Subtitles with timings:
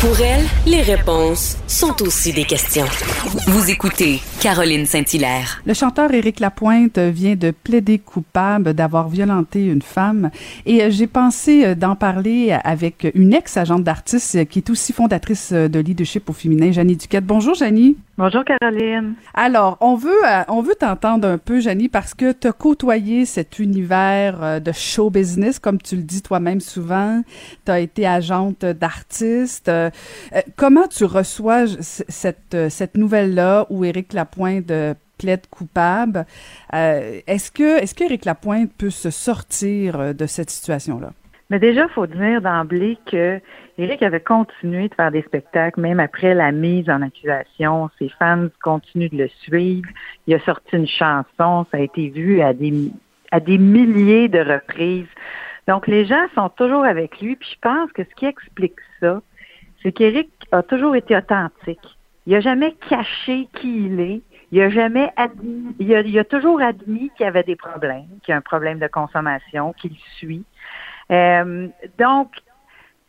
[0.00, 2.86] Pour elle, les réponses sont aussi des questions.
[3.48, 5.60] Vous écoutez Caroline Saint-Hilaire.
[5.66, 10.30] Le chanteur Éric Lapointe vient de plaider coupable d'avoir violenté une femme
[10.66, 14.92] et euh, j'ai pensé euh, d'en parler avec une ex-agente d'artiste euh, qui est aussi
[14.92, 17.26] fondatrice de leadership au féminin, Janie Duquette.
[17.26, 17.96] Bonjour Janie.
[18.18, 19.14] Bonjour Caroline.
[19.32, 20.10] Alors, on veut
[20.48, 25.08] on veut t'entendre un peu Janie parce que tu as côtoyé cet univers de show
[25.08, 27.22] business comme tu le dis toi-même souvent,
[27.64, 29.70] tu as été agente d'artiste.
[30.56, 34.72] comment tu reçois cette cette nouvelle là où Éric Lapointe
[35.18, 36.24] plaide coupable?
[36.74, 41.12] Euh, est-ce que est-ce qu'Éric Lapointe peut se sortir euh, de cette situation-là?
[41.50, 43.40] Mais déjà, il faut dire d'emblée que
[43.78, 47.88] Éric avait continué de faire des spectacles, même après la mise en accusation.
[47.98, 49.88] Ses fans continuent de le suivre.
[50.26, 52.90] Il a sorti une chanson, ça a été vu à des,
[53.30, 55.08] à des milliers de reprises.
[55.68, 57.36] Donc, les gens sont toujours avec lui.
[57.36, 59.22] Puis je pense que ce qui explique ça,
[59.82, 61.96] c'est qu'Éric a toujours été authentique.
[62.26, 64.20] Il n'a jamais caché qui il est.
[64.50, 68.38] Il a jamais admis, il a, toujours admis qu'il avait des problèmes, qu'il y a
[68.38, 70.44] un problème de consommation, qu'il suit.
[71.10, 72.30] Euh, donc,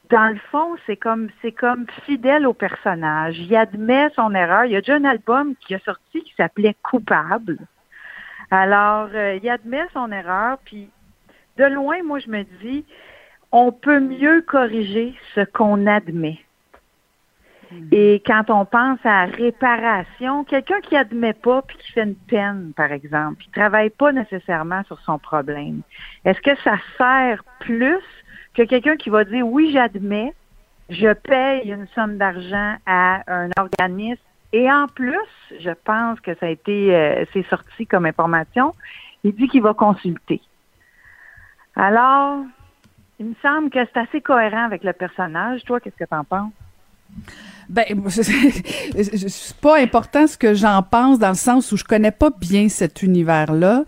[0.10, 3.38] dans le fond, c'est comme c'est comme fidèle au personnage.
[3.40, 4.66] Il admet son erreur.
[4.66, 7.58] Il y a déjà un album qui a sorti qui s'appelait Coupable.
[8.52, 10.90] Alors, euh, il admet son erreur, puis
[11.58, 12.86] de loin, moi, je me dis,
[13.52, 16.40] on peut mieux corriger ce qu'on admet.
[17.72, 17.90] Mhm.
[17.92, 22.74] Et quand on pense à réparation, quelqu'un qui admet pas puis qui fait une peine,
[22.76, 25.82] par exemple, qui travaille pas nécessairement sur son problème,
[26.26, 28.04] est-ce que ça sert plus
[28.54, 30.34] que quelqu'un qui va dire oui, j'admets,
[30.90, 35.18] je paye une somme d'argent à un organisme et en plus,
[35.60, 38.74] je pense que ça a été, euh, c'est sorti comme information,
[39.24, 40.42] il dit qu'il va consulter.
[41.76, 42.44] Alors,
[43.20, 45.64] il me semble que c'est assez cohérent avec le personnage.
[45.66, 46.54] Toi, qu'est-ce que tu en penses?
[47.70, 52.32] Ben, c'est pas important ce que j'en pense dans le sens où je connais pas
[52.32, 53.84] bien cet univers-là,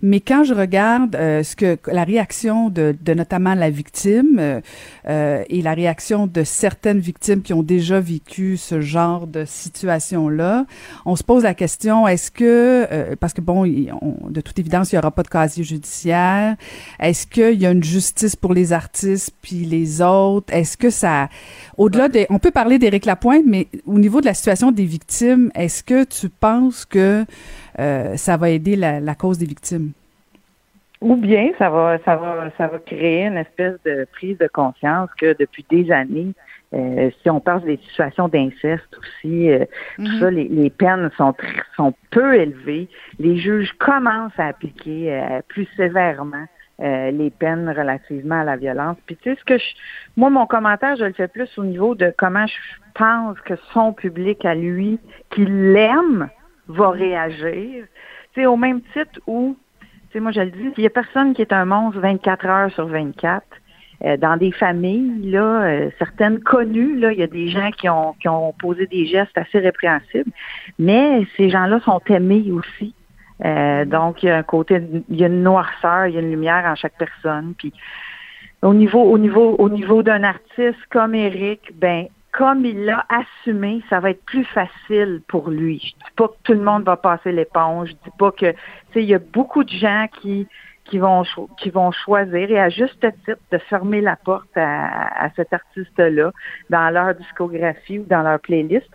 [0.00, 4.60] mais quand je regarde euh, ce que la réaction de, de notamment la victime euh,
[5.08, 10.64] euh, et la réaction de certaines victimes qui ont déjà vécu ce genre de situation-là,
[11.04, 14.98] on se pose la question est-ce que parce que bon, de toute évidence, il y
[14.98, 16.56] aura pas de casier judiciaire,
[17.00, 21.28] est-ce qu'il y a une justice pour les artistes puis les autres Est-ce que ça,
[21.76, 25.50] au-delà des, on peut parler d'Éric Lapointe mais au niveau de la situation des victimes,
[25.54, 27.24] est-ce que tu penses que
[27.78, 29.92] euh, ça va aider la, cause des victimes?
[31.00, 35.10] Ou bien ça va, ça va, ça va créer une espèce de prise de conscience
[35.18, 36.32] que depuis des années,
[36.74, 39.64] euh, si on parle des situations d'inceste aussi, euh,
[39.96, 40.20] tout mm-hmm.
[40.20, 41.34] ça, les, peines sont
[41.76, 42.88] sont peu élevées.
[43.18, 46.46] Les juges commencent à appliquer plus sévèrement
[46.80, 48.96] euh, les peines relativement à la violence.
[49.06, 49.64] Puis tu sais ce que je,
[50.16, 52.54] moi mon commentaire je le fais plus au niveau de comment je
[52.94, 54.98] pense que son public à lui
[55.30, 56.28] qui l'aime
[56.68, 57.84] va réagir.
[58.34, 60.90] Tu sais au même titre où tu sais moi je le dis, il y a
[60.90, 63.42] personne qui est un monstre 24 heures sur 24.
[64.04, 67.88] Euh, dans des familles, là, euh, certaines connues, là, il y a des gens qui
[67.88, 70.30] ont, qui ont posé des gestes assez répréhensibles,
[70.78, 72.94] mais ces gens-là sont aimés aussi.
[73.44, 76.20] Euh, donc, il y a un côté, il y a une noirceur, il y a
[76.20, 77.54] une lumière en chaque personne.
[77.56, 77.72] Puis,
[78.62, 83.82] au niveau, au niveau, au niveau d'un artiste comme Eric, ben, comme il l'a assumé,
[83.88, 85.80] ça va être plus facile pour lui.
[85.82, 87.88] Je dis pas que tout le monde va passer l'éponge.
[87.88, 88.58] Je dis pas que, tu
[88.92, 90.46] sais, il y a beaucoup de gens qui,
[90.84, 91.24] qui vont,
[91.58, 96.30] qui vont choisir et à juste titre de fermer la porte à, à cet artiste-là
[96.70, 98.88] dans leur discographie ou dans leur playlist.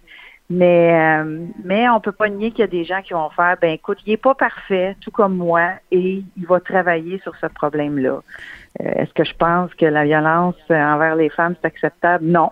[0.52, 3.56] Mais, euh, mais on peut pas nier qu'il y a des gens qui vont faire,
[3.62, 7.46] ben écoute, il est pas parfait, tout comme moi, et il va travailler sur ce
[7.46, 8.20] problème-là.
[8.82, 12.26] Euh, est-ce que je pense que la violence envers les femmes, c'est acceptable?
[12.26, 12.50] Non.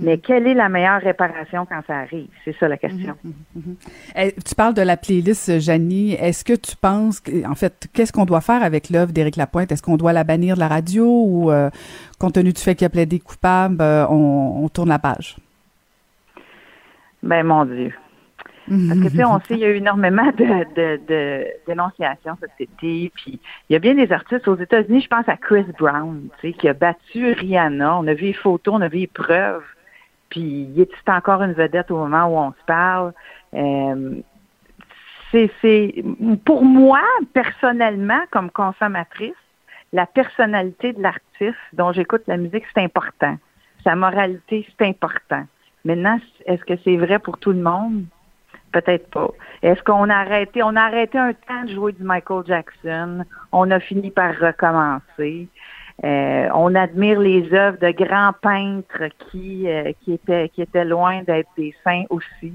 [0.00, 2.26] Mais quelle est la meilleure réparation quand ça arrive?
[2.44, 3.14] C'est ça la question.
[3.22, 3.76] Mhm, mhm, mhm.
[4.16, 6.14] Eh, tu parles de la playlist, Janie.
[6.14, 9.70] Est-ce que tu penses, en fait, qu'est-ce qu'on doit faire avec l'œuvre d'Éric Lapointe?
[9.70, 11.70] Est-ce qu'on doit la bannir de la radio ou, euh,
[12.18, 15.36] compte tenu du fait qu'il a plaidé coupable, on tourne la page?
[17.22, 17.92] Ben mon Dieu.
[18.68, 22.36] Parce que, tu sais, on sait, il y a eu énormément de, de, de dénonciations
[22.40, 23.12] cet été.
[23.14, 26.48] Puis, il y a bien des artistes aux États-Unis, je pense à Chris Brown, tu
[26.48, 27.96] sais, qui a battu Rihanna.
[27.96, 29.62] On a vu les photos, on a vu les preuves.
[30.30, 33.12] Puis, il est encore une vedette au moment où on se parle.
[33.54, 34.16] Euh,
[35.30, 36.02] c'est,
[36.44, 37.02] pour moi,
[37.34, 39.34] personnellement, comme consommatrice,
[39.92, 43.38] la personnalité de l'artiste dont j'écoute la musique, c'est important.
[43.84, 45.44] Sa moralité, c'est important.
[45.86, 48.06] Maintenant, est-ce que c'est vrai pour tout le monde?
[48.72, 49.30] Peut-être pas.
[49.62, 50.60] Est-ce qu'on a arrêté?
[50.64, 53.24] On a arrêté un temps de jouer du Michael Jackson.
[53.52, 55.46] On a fini par recommencer.
[56.04, 61.22] Euh, on admire les œuvres de grands peintres qui, euh, qui, étaient, qui étaient loin
[61.22, 62.52] d'être des saints aussi.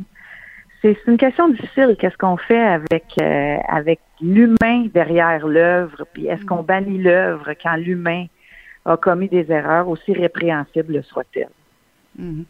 [0.81, 1.95] C'est une question difficile.
[1.97, 6.03] Qu'est-ce qu'on fait avec, euh, avec l'humain derrière l'œuvre?
[6.13, 8.25] Puis est-ce qu'on bannit l'œuvre quand l'humain
[8.83, 11.47] a commis des erreurs aussi répréhensibles soit-elle?
[12.19, 12.43] Mhm.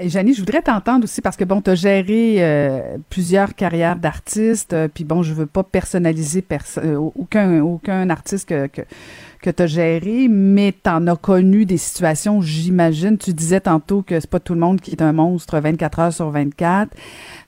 [0.00, 4.86] je voudrais t'entendre aussi parce que bon, tu as géré euh, plusieurs carrières d'artistes, euh,
[4.92, 6.44] puis bon, je veux pas personnaliser
[6.78, 12.40] euh, aucun, artiste que, que, tu as géré, mais tu en as connu des situations,
[12.40, 13.18] j'imagine.
[13.18, 16.12] Tu disais tantôt que c'est pas tout le monde qui est un monstre 24 heures
[16.12, 16.90] sur 24.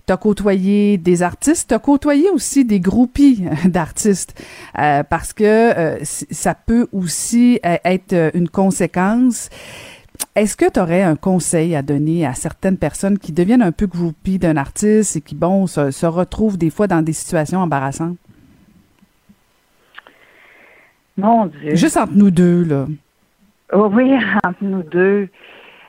[0.05, 4.35] Tu as côtoyé des artistes, tu as côtoyé aussi des groupies d'artistes,
[4.75, 9.49] parce que ça peut aussi être une conséquence.
[10.35, 13.87] Est-ce que tu aurais un conseil à donner à certaines personnes qui deviennent un peu
[13.87, 18.17] groupies d'un artiste et qui, bon, se, retrouvent des fois dans des situations embarrassantes?
[21.19, 21.75] Mon Dieu.
[21.75, 22.87] Juste entre nous deux, là.
[23.73, 24.15] Oh oui,
[24.45, 25.29] entre nous deux.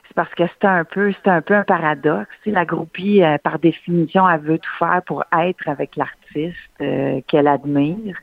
[0.08, 2.30] C'est parce que c'est un peu, c'est un peu un paradoxe.
[2.46, 7.48] la groupie, euh, par définition, elle veut tout faire pour être avec l'artiste euh, qu'elle
[7.48, 8.18] admire.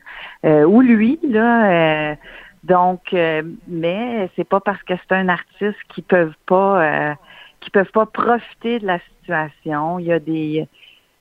[0.45, 2.15] Euh, ou lui, là,
[2.63, 7.13] donc, euh, mais c'est pas parce que c'est un artiste qu'ils peuvent pas euh,
[7.59, 9.99] qui peuvent pas profiter de la situation.
[9.99, 10.67] Il y a des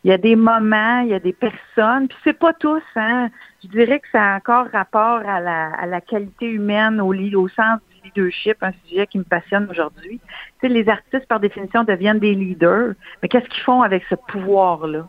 [0.02, 3.28] il y a des moments, il y a des personnes, puis c'est pas tous, hein.
[3.62, 7.48] Je dirais que ça a encore rapport à la, à la qualité humaine, au, au
[7.48, 10.18] sens du leadership, un sujet qui me passionne aujourd'hui.
[10.60, 14.14] Tu sais, les artistes, par définition, deviennent des leaders, mais qu'est-ce qu'ils font avec ce
[14.14, 15.06] pouvoir-là?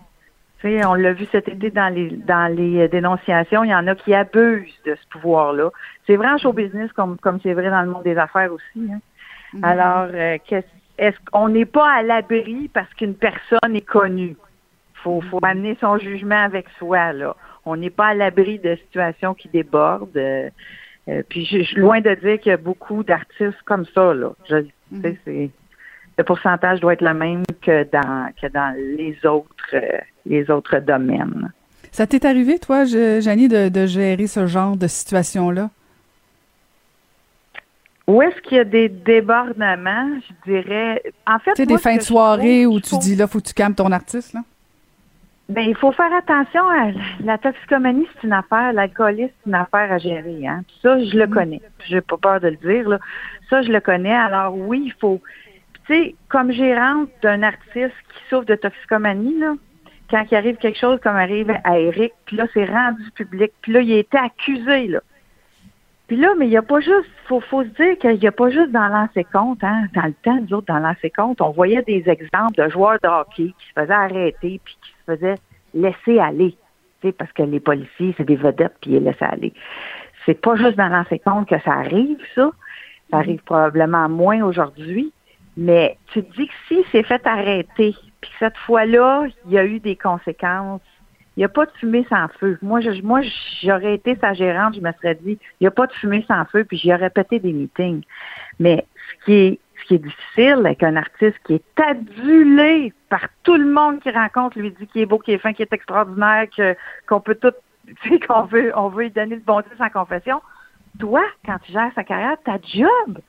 [0.64, 4.14] On l'a vu cet été dans les dans les dénonciations, il y en a qui
[4.14, 5.70] abusent de ce pouvoir-là.
[6.08, 8.90] C'est vrai en show business comme comme c'est vrai dans le monde des affaires aussi.
[8.92, 9.00] Hein.
[9.54, 9.64] Mm-hmm.
[9.66, 10.38] Alors, euh,
[10.98, 14.36] est-ce qu'on n'est pas à l'abri parce qu'une personne est connue?
[14.96, 17.36] Faut faut amener son jugement avec soi là.
[17.66, 20.16] On n'est pas à l'abri de situations qui débordent.
[20.18, 20.50] Euh,
[21.10, 24.32] euh, puis je, suis loin de dire qu'il y a beaucoup d'artistes comme ça là.
[24.48, 24.66] Je,
[26.18, 29.76] le pourcentage doit être le même que dans que dans les autres
[30.26, 31.52] les autres domaines.
[31.92, 35.70] Ça t'est arrivé, toi, Janie, de, gérer ce genre de situation-là?
[38.08, 40.10] Où est-ce qu'il y a des débordements,
[40.46, 41.02] je dirais?
[41.28, 43.54] En fait, tu sais, des fins de soirée où tu dis là, faut que tu
[43.54, 44.42] calmes ton artiste, là?
[45.50, 46.92] Bien, il faut faire attention à
[47.26, 50.48] la toxicomanie, c'est une affaire, l'alcoolisme, c'est une affaire à gérer.
[50.48, 50.64] Hein?
[50.82, 51.62] ça, je le connais.
[51.90, 52.88] Je n'ai pas peur de le dire.
[52.88, 53.00] Là.
[53.50, 54.14] Ça, je le connais.
[54.14, 55.20] Alors oui, il faut.
[55.88, 59.54] Tu sais, comme gérante d'un artiste qui souffre de toxicomanie, là,
[60.10, 63.72] quand il arrive quelque chose comme arrive à Eric, puis là, c'est rendu public, puis
[63.72, 65.00] là, il a été accusé, là.
[66.08, 68.34] Puis là, mais il n'y a pas juste, faut, faut se dire qu'il n'y a
[68.34, 69.86] pas juste dans l'ancien compte, hein.
[69.96, 73.08] Dans le temps, nous autres, dans l'ancien compte, on voyait des exemples de joueurs de
[73.08, 75.38] hockey qui se faisaient arrêter puis qui se faisaient
[75.74, 76.58] laisser aller.
[77.18, 79.54] Parce que les policiers, c'est des vedettes puis ils laissent aller.
[80.26, 82.52] C'est pas juste dans l'ancien compte que ça arrive, ça.
[83.10, 85.14] Ça arrive probablement moins aujourd'hui.
[85.58, 89.66] Mais tu te dis que si c'est fait arrêter, puis cette fois-là, il y a
[89.66, 90.82] eu des conséquences.
[91.36, 92.58] Il n'y a pas de fumée sans feu.
[92.62, 92.82] Moi,
[93.64, 96.44] j'aurais été sa gérante, je me serais dit, il n'y a pas de fumée sans
[96.46, 98.04] feu, puis j'y aurais répété des meetings.
[98.60, 98.86] Mais
[99.20, 104.10] ce qui est, difficile avec un artiste qui est adulé par tout le monde qui
[104.10, 106.48] rencontre, lui dit qu'il est beau, qu'il est fin, qu'il est extraordinaire,
[107.08, 107.52] qu'on peut tout,
[108.28, 110.42] qu'on veut, on veut lui donner le bon Dieu sans confession.
[111.00, 113.20] Toi, quand tu gères sa carrière, ta job,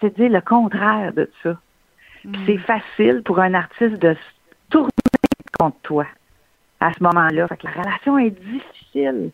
[0.00, 1.56] c'est de dire le contraire de ça.
[2.24, 2.34] Mm.
[2.46, 4.16] C'est facile pour un artiste de
[4.70, 4.90] tourner
[5.58, 6.06] contre toi
[6.80, 7.48] à ce moment-là.
[7.48, 9.30] Fait que la relation est difficile.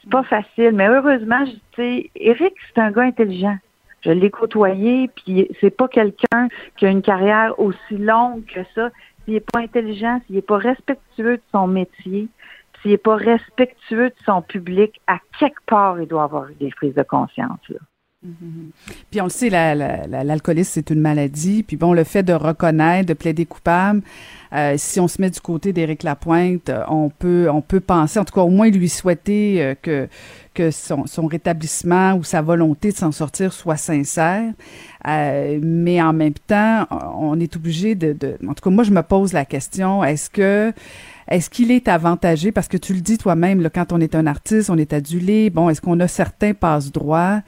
[0.00, 3.56] C'est pas facile, mais heureusement, tu sais, Eric, c'est un gars intelligent.
[4.02, 8.90] Je l'ai côtoyé, puis c'est pas quelqu'un qui a une carrière aussi longue que ça.
[9.24, 12.28] S'il est pas intelligent, s'il est pas respectueux de son métier,
[12.82, 16.94] s'il est pas respectueux de son public, à quelque part, il doit avoir des prises
[16.94, 17.60] de conscience.
[17.70, 17.78] Là.
[19.10, 21.62] Puis on le sait, l'alcoolisme, c'est une maladie.
[21.62, 24.02] Puis bon, le fait de reconnaître, de plaider coupable,
[24.54, 28.24] euh, si on se met du côté d'Éric Lapointe, on peut, on peut penser, en
[28.24, 30.08] tout cas au moins lui souhaiter euh, que,
[30.54, 34.52] que son, son, rétablissement ou sa volonté de s'en sortir soit sincère.
[35.08, 36.86] Euh, mais en même temps,
[37.18, 40.30] on est obligé de, de, En tout cas, moi, je me pose la question, est-ce
[40.30, 40.72] que
[41.28, 42.52] est-ce qu'il est avantagé?
[42.52, 45.50] Parce que tu le dis toi-même, quand on est un artiste, on est adulé.
[45.50, 47.40] Bon, est-ce qu'on a certains passe droits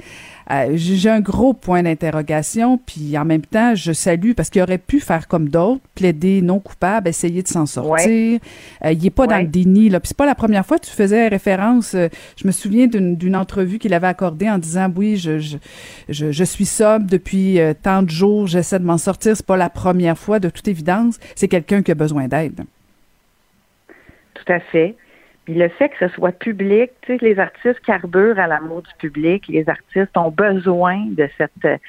[0.50, 2.78] euh, J'ai un gros point d'interrogation.
[2.78, 6.58] Puis en même temps, je salue parce qu'il aurait pu faire comme d'autres, plaider non
[6.58, 8.40] coupable, essayer de s'en sortir.
[8.84, 9.90] Euh, il est pas dans le déni.
[9.90, 10.00] Là.
[10.00, 11.94] Puis c'est pas la première fois que tu faisais référence.
[11.94, 15.58] Euh, je me souviens d'une entrevue qu'il avait accordée en disant oui, je je,
[16.08, 19.36] je, je suis sobre depuis tant de jours, j'essaie de m'en sortir.
[19.36, 21.18] C'est pas la première fois, de toute évidence.
[21.34, 22.64] C'est quelqu'un qui a besoin d'aide.
[24.46, 24.96] Tout à fait.
[25.44, 28.90] Puis le fait que ce soit public, tu sais, les artistes carburent à l'amour du
[28.98, 29.46] public.
[29.48, 31.80] Les artistes ont besoin de cette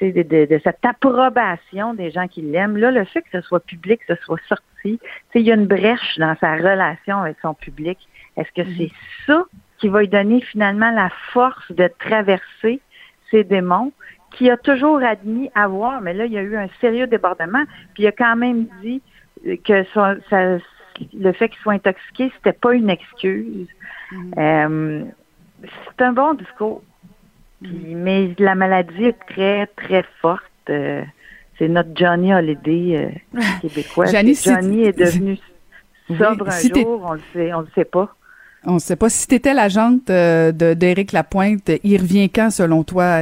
[0.00, 2.76] de, de, cette approbation des gens qui l'aiment.
[2.76, 4.98] Là, le fait que ce soit public, que ce soit sorti,
[5.34, 7.98] il y a une brèche dans sa relation avec son public.
[8.36, 9.26] Est-ce que c'est mm-hmm.
[9.26, 9.44] ça
[9.78, 12.80] qui va lui donner finalement la force de traverser
[13.30, 13.92] ces démons
[14.32, 18.02] qui a toujours admis avoir, mais là, il y a eu un sérieux débordement, puis
[18.02, 19.00] il a quand même dit
[19.64, 20.16] que ça,
[21.12, 23.68] le fait qu'il soit intoxiqué, c'était pas une excuse.
[24.12, 24.32] Mm-hmm.
[24.38, 25.04] Euh,
[25.62, 26.82] c'est un bon discours.
[27.62, 27.96] Mm-hmm.
[27.96, 30.42] mais la maladie est très, très forte.
[30.68, 31.02] Euh,
[31.58, 34.06] c'est notre Johnny Hallyday euh, québécois.
[34.06, 35.38] Johnny, est devenu
[36.08, 38.14] sobre un jour, on le sait, on le sait pas.
[38.66, 39.08] On ne sait pas.
[39.08, 43.20] Si tu étais l'agente d'Éric Lapointe, il revient quand selon toi?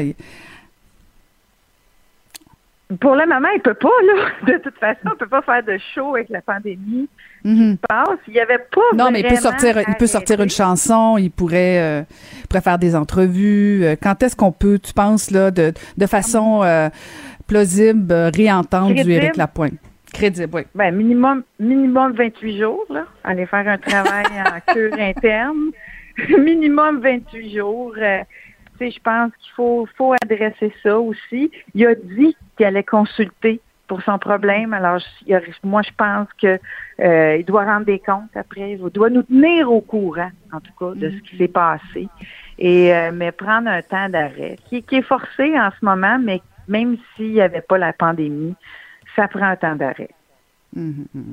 [3.01, 4.25] Pour le moment, il peut pas, là.
[4.53, 7.09] De toute façon, on peut pas faire de show avec la pandémie
[7.45, 8.19] mm passe.
[8.29, 11.31] Il y avait pas Non, mais il peut sortir, il peut sortir une chanson, il
[11.31, 12.03] pourrait, euh,
[12.49, 13.85] pourrait faire des entrevues.
[13.85, 16.89] Euh, quand est-ce qu'on peut, tu penses, là, de, de façon euh,
[17.47, 19.75] plausible, réentendre du Éric Lapointe?
[20.13, 20.63] Crédible, oui.
[20.75, 23.07] Ben, minimum, minimum 28 jours, là.
[23.25, 25.71] Aller faire un travail en cure interne.
[26.39, 27.95] minimum 28 jours
[28.91, 31.51] je pense qu'il faut, faut adresser ça aussi.
[31.75, 34.73] Il a dit qu'il allait consulter pour son problème.
[34.73, 35.01] Alors,
[35.63, 36.59] moi, je pense que
[37.01, 38.73] euh, il doit rendre des comptes après.
[38.73, 42.09] Il doit nous tenir au courant, en tout cas, de ce qui s'est passé.
[42.59, 46.41] Et euh, mais prendre un temps d'arrêt, qui, qui est forcé en ce moment, mais
[46.69, 48.55] même s'il n'y avait pas la pandémie,
[49.17, 50.11] ça prend un temps d'arrêt.
[50.77, 51.33] Mm-hmm.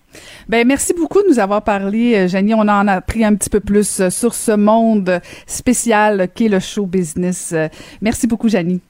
[0.50, 2.54] Ben merci beaucoup de nous avoir parlé, euh, Janie.
[2.54, 6.60] On en a appris un petit peu plus euh, sur ce monde spécial qu'est le
[6.60, 7.52] show business.
[7.54, 7.68] Euh,
[8.02, 8.82] merci beaucoup, Janie.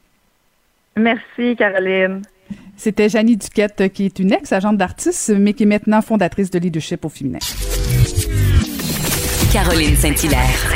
[0.97, 2.23] Merci, Caroline.
[2.75, 7.05] C'était Janie Duquette, qui est une ex-agente d'artiste, mais qui est maintenant fondatrice de leadership
[7.05, 7.39] au féminin.
[9.51, 10.73] Caroline Saint-Hilaire.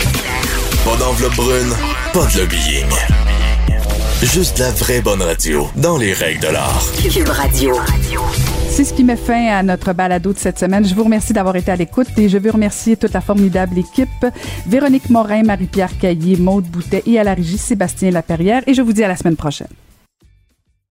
[0.85, 1.73] Pas d'enveloppe brune,
[2.13, 2.89] pas de lobbying.
[4.21, 6.83] Juste la vraie bonne radio, dans les règles de l'art.
[7.11, 7.75] Cube Radio.
[8.73, 10.83] C'est ce qui met fin à notre balado de cette semaine.
[10.83, 14.25] Je vous remercie d'avoir été à l'écoute et je veux remercier toute la formidable équipe.
[14.65, 18.63] Véronique Morin, Marie-Pierre Caillé, Maude Boutet et à la régie Sébastien Laperrière.
[18.65, 19.67] Et je vous dis à la semaine prochaine.